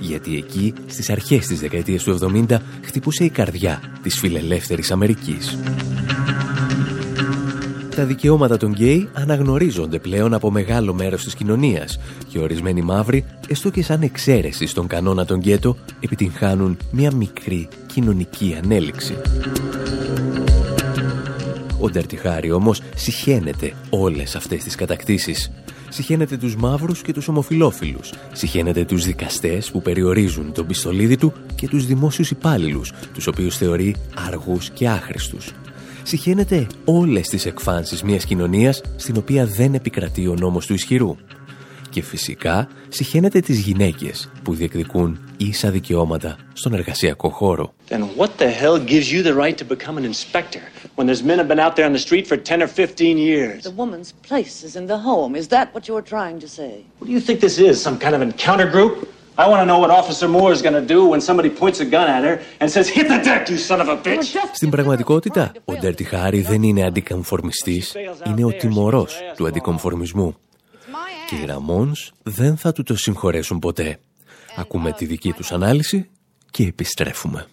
[0.01, 5.59] Γιατί εκεί, στις αρχές της δεκαετίας του 70, χτυπούσε η καρδιά της φιλελεύθερης Αμερικής.
[7.97, 11.99] Τα δικαιώματα των γκέι αναγνωρίζονται πλέον από μεγάλο μέρος της κοινωνίας
[12.29, 18.57] και ορισμένοι μαύροι, έστω και σαν εξαίρεση στον κανόνα των γκέτο, επιτυγχάνουν μια μικρή κοινωνική
[18.63, 19.17] ανέλιξη.
[21.81, 25.51] Ο Ντερτιχάρη όμως συχαίνεται όλες αυτές τις κατακτήσεις.
[25.89, 28.13] Συχαίνεται τους μαύρους και τους ομοφιλόφιλους.
[28.33, 33.97] Συχαίνεται τους δικαστές που περιορίζουν τον πιστολίδι του και τους δημόσιους υπάλληλους, τους οποίους θεωρεί
[34.29, 35.53] αργούς και άχρηστους.
[36.03, 41.17] Συχαίνεται όλες τις εκφάνσεις μιας κοινωνίας στην οποία δεν επικρατεί ο νόμος του ισχυρού.
[41.91, 47.75] Και φυσικά συχαίνεται τις γυναίκες που διεκδικούν ίσα δικαιώματα στον εργασιακό χώρο.
[47.89, 50.63] Then what the hell gives you the right to become an inspector
[50.97, 53.63] when there's men have been out there on the street for 10 or 15 years?
[53.63, 55.33] The woman's place is in the home.
[55.43, 56.73] Is that what you're trying to say?
[56.99, 57.75] What do you think this is?
[57.87, 58.95] Some kind of encounter group?
[59.45, 61.89] I want to know what Officer Moore is going to do when somebody points a
[61.97, 64.37] gun at her and says, Hit the deck, you son of a bitch!
[64.53, 67.95] Στην πραγματικότητα, ο Ντέρτι Χάρη δεν είναι αντικομφορμιστής,
[68.27, 70.37] είναι ο τιμωρός του αντικομφορμισμού.
[71.29, 73.99] Και οι Ραμόνς δεν θα του το συγχωρέσουν ποτέ.
[74.57, 76.09] Ακούμε τη δική τους ανάλυση
[76.51, 77.47] και επιστρέφουμε.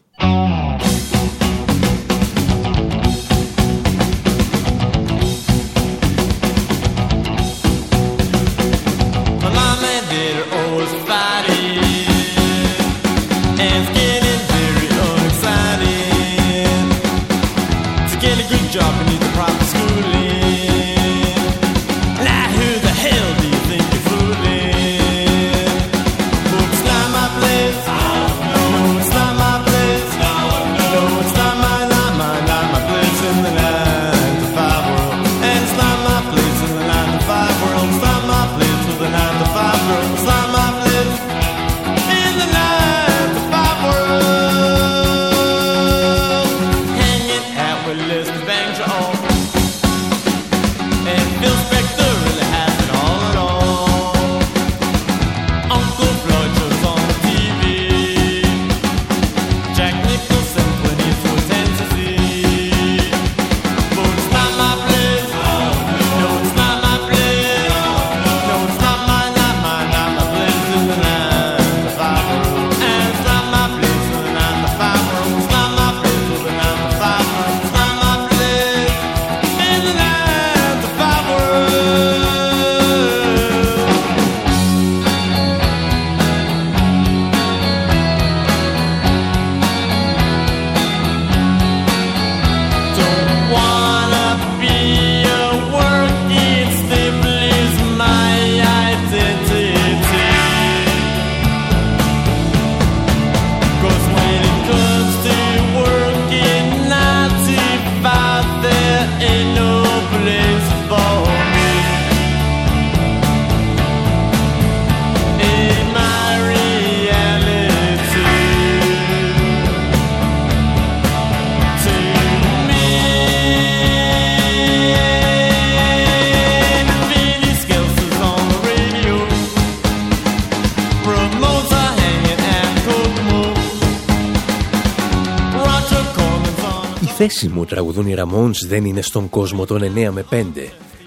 [137.66, 140.36] Θέση μου τραγουδούν οι Ramones δεν είναι στον κόσμο των 9 με 5.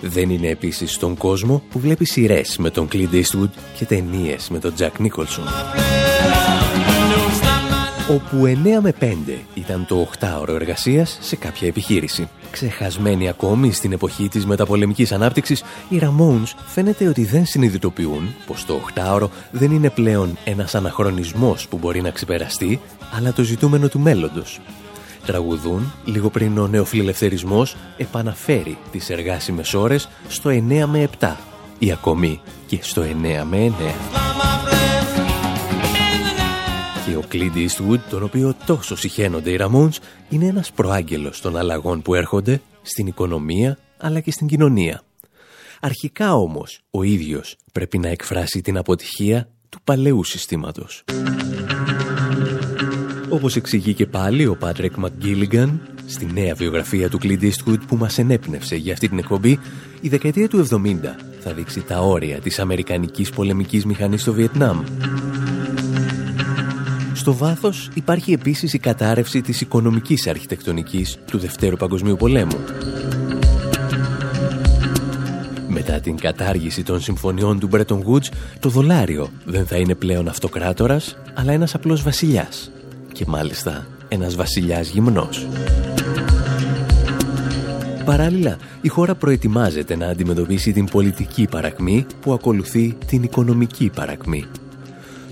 [0.00, 4.58] Δεν είναι επίσης στον κόσμο που βλέπει σειρές με τον Clint Eastwood και ταινίες με
[4.58, 5.46] τον Jack Nicholson.
[8.10, 9.14] Όπου 9 με 5
[9.54, 12.28] ήταν το 8ωρο εργασίας σε κάποια επιχείρηση.
[12.50, 18.80] Ξεχασμένοι ακόμη στην εποχή της μεταπολεμικής ανάπτυξης, οι Ramones φαίνεται ότι δεν συνειδητοποιούν πως το
[18.94, 22.80] 8ωρο δεν είναι πλέον ένας αναχρονισμός που μπορεί να ξεπεραστεί,
[23.16, 24.60] αλλά το ζητούμενο του μέλλοντος
[25.26, 31.34] τραγουδούν λίγο πριν ο νεοφιλελευθερισμός επαναφέρει τις εργάσιμες ώρες στο 9 με 7
[31.78, 33.72] ή ακόμη και στο 9 με 9.
[37.06, 39.96] Και ο Clint Eastwood, τον οποίο τόσο συχαίνονται οι Ramones,
[40.28, 45.02] είναι ένας προάγγελος των αλλαγών που έρχονται στην οικονομία αλλά και στην κοινωνία.
[45.80, 51.04] Αρχικά όμως ο ίδιος πρέπει να εκφράσει την αποτυχία του παλαιού συστήματος.
[53.28, 58.18] Όπως εξηγεί και πάλι ο Πάτρεκ Μακγκίλιγκαν στη νέα βιογραφία του Clint Eastwood που μας
[58.18, 59.58] ενέπνευσε για αυτή την εκπομπή,
[60.00, 60.76] η δεκαετία του 70
[61.40, 64.82] θα δείξει τα όρια της Αμερικανικής πολεμικής μηχανής στο Βιετνάμ.
[67.14, 72.58] Στο βάθος υπάρχει επίσης η κατάρρευση της οικονομικής αρχιτεκτονικής του Δευτέρου Παγκοσμίου Πολέμου.
[75.68, 78.28] Μετά την κατάργηση των συμφωνιών του Bretton Woods,
[78.60, 82.70] το δολάριο δεν θα είναι πλέον αυτοκράτορας, αλλά ένας απλός βασιλιάς
[83.16, 85.46] και μάλιστα ένας βασιλιάς γυμνός.
[88.04, 94.44] Παράλληλα, η χώρα προετοιμάζεται να αντιμετωπίσει την πολιτική παρακμή που ακολουθεί την οικονομική παρακμή.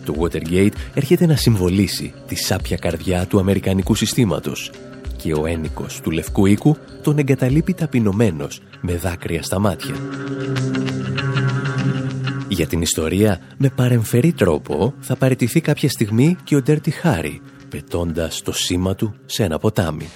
[0.04, 4.70] Το Watergate έρχεται να συμβολήσει τη σάπια καρδιά του Αμερικανικού συστήματος
[5.16, 9.94] και ο ένικος του Λευκού Οίκου τον εγκαταλείπει ταπεινωμένος με δάκρυα στα μάτια.
[12.48, 17.40] Για την ιστορία, με παρεμφερή τρόπο θα παραιτηθεί κάποια στιγμή και ο Ντέρτι Χάρη,
[17.74, 20.08] πετώντας το σήμα του σε ένα ποτάμι.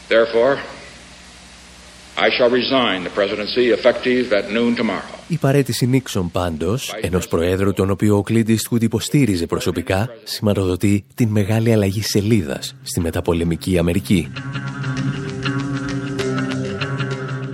[5.28, 11.28] Η παρέτηση Νίξον πάντως, ενός προέδρου τον οποίο ο Κλίντ Ιστκούτ υποστήριζε προσωπικά, σηματοδοτεί την
[11.28, 14.32] μεγάλη αλλαγή σελίδας στη μεταπολεμική Αμερική.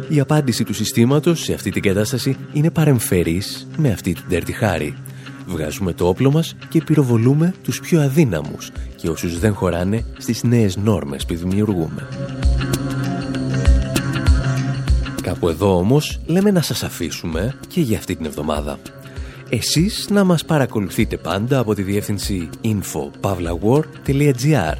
[0.09, 5.04] Η απάντηση του συστήματος σε αυτή την κατάσταση είναι παρεμφερής με αυτή του Ντέρτι Χάρη.
[5.47, 10.77] Βγάζουμε το όπλο μας και πυροβολούμε τους πιο αδύναμους και όσους δεν χωράνε στις νέες
[10.77, 12.09] νόρμες που δημιουργούμε.
[15.23, 18.79] Κάπου εδώ όμως λέμε να σας αφήσουμε και για αυτή την εβδομάδα.
[19.49, 24.75] Εσείς να μας παρακολουθείτε πάντα από τη διεύθυνση info.pavlawar.gr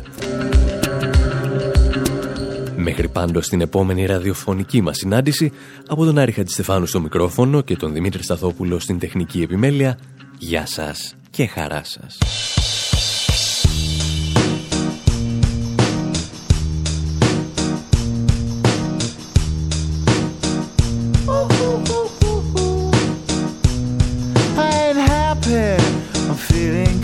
[2.77, 5.53] Μέχρι πάντως στην επόμενη ραδιοφωνική μας συνάντηση
[5.89, 9.99] από τον Άρη Χατζηστεφάνου στο μικρόφωνο και τον Δημήτρη Σταθόπουλο στην τεχνική επιμέλεια
[10.38, 12.18] Γεια σας και χαρά σας.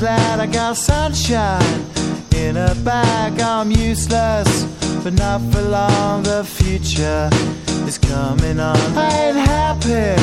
[0.05, 1.85] glad I got sunshine
[2.35, 3.39] in a bag.
[3.41, 4.49] I'm useless,
[5.03, 6.23] but not for long.
[6.23, 7.29] The future
[7.87, 8.77] is coming on.
[8.95, 10.15] I ain't happy.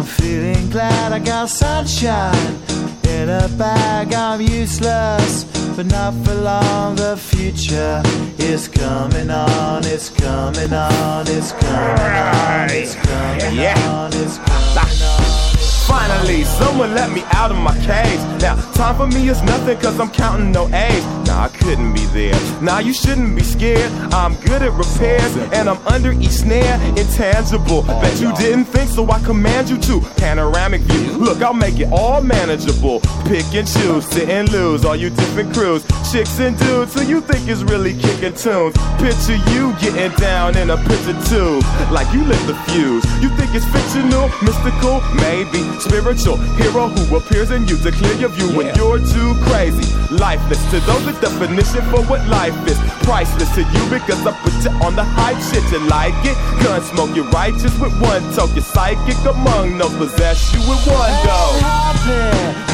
[0.00, 2.56] I'm feeling glad I got sunshine
[3.04, 4.14] in a bag.
[4.14, 5.44] I'm useless,
[5.76, 6.96] but not for long.
[6.96, 8.00] The future
[8.38, 9.84] is coming on.
[9.84, 11.26] It's coming on.
[11.28, 12.70] It's coming on.
[12.70, 14.10] It's coming on.
[14.14, 15.40] It's coming on.
[15.86, 18.20] Finally, someone let me out of my cage.
[18.40, 21.04] Now, time for me is nothing cause I'm counting no A's.
[21.26, 22.34] Nah, I couldn't be there.
[22.60, 23.90] Nah, you shouldn't be scared.
[24.12, 26.80] I'm good at repairs and I'm under each snare.
[26.96, 27.82] Intangible.
[27.82, 30.00] Bet you didn't think so I command you to.
[30.16, 31.12] Panoramic view.
[31.18, 33.00] Look, I'll make it all manageable.
[33.26, 34.84] Pick and choose, sit and lose.
[34.84, 35.84] All you different crews.
[36.10, 38.74] Chicks and dudes who you think is really kicking tunes.
[38.98, 41.62] Picture you getting down in a picture tube.
[41.92, 43.04] Like you lit the fuse.
[43.22, 48.30] You think it's fictional, mystical, maybe spiritual hero who appears in you to clear your
[48.30, 49.86] view when you're too crazy.
[50.10, 52.78] Lifeless to those, the definition for what life is.
[53.02, 55.64] Priceless to you because I put you on the hype shit.
[55.72, 56.36] You like it?
[56.62, 58.54] Gun smoke, you're righteous with one toke.
[58.54, 61.40] You're psychic among those possess you with one go.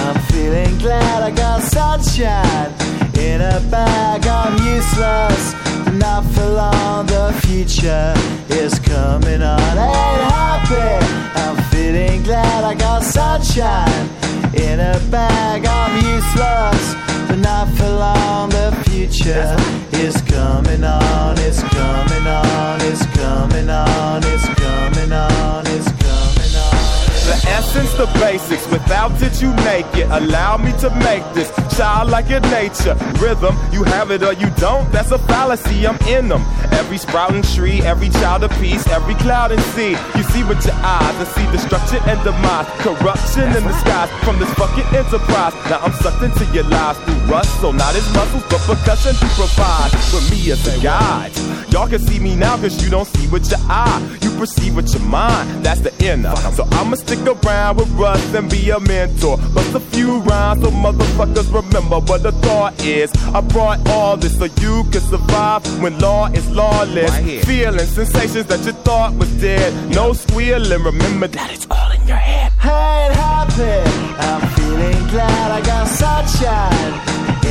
[0.04, 2.72] I'm feeling glad I got sunshine
[3.18, 4.26] in a bag.
[4.26, 5.54] I'm useless,
[5.94, 7.06] not for long.
[7.06, 8.14] The future
[8.50, 9.78] is coming on.
[9.78, 11.06] Ain't happy.
[11.40, 14.08] I'm feeling glad I got sunshine
[14.54, 15.66] in a bag.
[15.66, 16.84] I'm useless,
[17.28, 18.48] but not for long.
[18.48, 19.54] The future
[19.92, 21.36] is coming on.
[21.46, 22.80] It's coming on.
[22.90, 24.22] It's coming on.
[24.32, 25.12] It's coming on.
[25.12, 25.66] It's coming on.
[25.66, 25.95] The
[27.62, 30.08] Since the basics, without it you make it.
[30.10, 32.96] Allow me to make this child like your nature.
[33.20, 34.90] Rhythm, you have it or you don't.
[34.92, 35.86] That's a fallacy.
[35.86, 36.42] I'm in them.
[36.72, 39.96] Every sprouting tree, every child of peace, every cloud and sea.
[40.16, 44.38] You see with your eyes and see destruction and demise, corruption in the skies from
[44.38, 45.52] this fucking enterprise.
[45.68, 49.26] Now I'm sucked into your lies through rust, so not as muscles, but percussion to
[49.36, 51.32] provide for me as a guide.
[51.72, 54.00] Y'all can see me now cause you don't see with your eye.
[54.22, 56.34] You perceive with your mind, that's the inner.
[56.56, 59.36] So I'ma stick around with Russ and be a mentor.
[59.54, 63.10] Bust a few rhymes so motherfuckers remember what the thought is.
[63.32, 67.16] I brought all this so you can survive when law is lawless.
[67.46, 69.72] Feeling sensations that you thought was dead.
[69.94, 72.50] No squealing, remember that it's all in your head.
[72.58, 73.94] Hey, it happened.
[74.26, 76.94] I'm feeling glad I got sunshine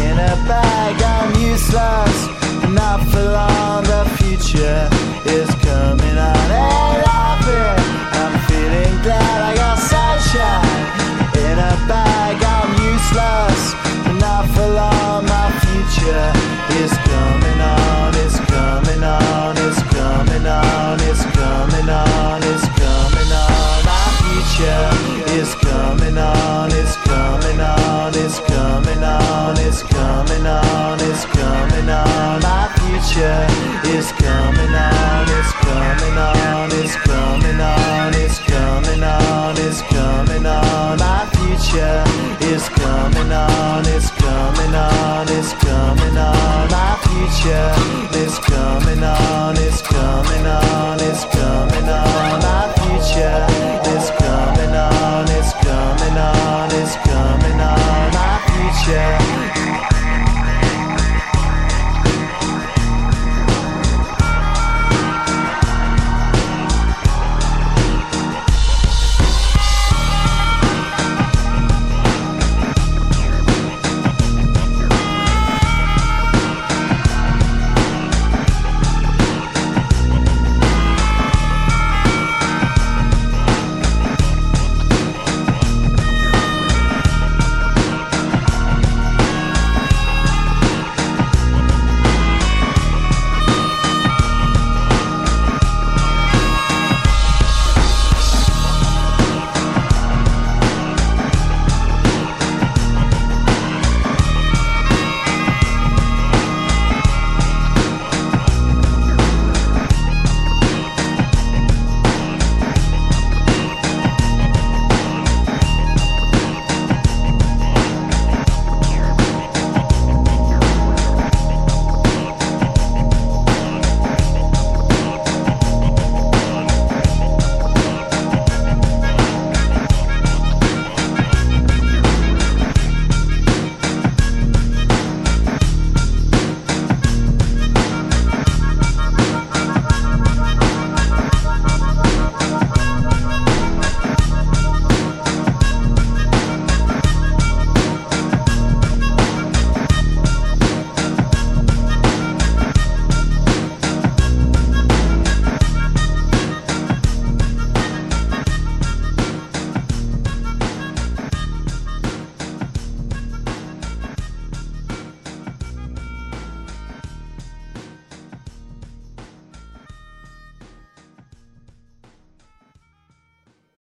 [0.04, 1.02] in a bag.
[1.02, 2.18] I'm useless.
[2.74, 4.90] Not for long, the future
[5.26, 6.48] is coming on.
[6.52, 7.86] Hey, it happened.
[8.20, 9.75] I'm feeling glad I got
[10.36, 12.36] sunshine in a bag.
[12.44, 13.74] I'm useless.
[14.20, 16.28] Not for long, my future
[16.82, 18.16] is coming on.
[18.24, 19.58] It's coming on.
[19.58, 21.00] It's coming on.
[21.02, 22.44] It's coming on.
[22.44, 23.80] It's coming on.
[23.90, 24.90] My future
[25.40, 26.72] is coming on.
[26.72, 28.14] It's coming on.
[28.16, 29.58] It's coming on.
[29.60, 31.00] It's coming on.
[31.02, 32.42] It's coming on.
[32.42, 33.42] My future
[33.96, 35.26] is coming on.
[35.38, 36.72] It's coming on.
[36.72, 38.14] It's coming on.
[38.14, 39.58] It's coming on.
[39.58, 39.95] It's coming on
[41.76, 42.04] future
[42.54, 46.70] is coming on, it's coming on, it's coming on.
[46.72, 47.74] My future
[48.18, 52.40] is coming on, it's coming on, it's coming on.
[52.40, 53.46] My future
[53.92, 58.12] is coming on, it's coming on, it's coming on.
[58.14, 59.25] My future.